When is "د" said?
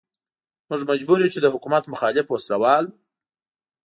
1.41-1.47